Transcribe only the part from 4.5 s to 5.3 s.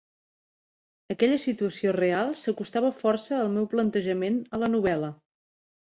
a la novel·la.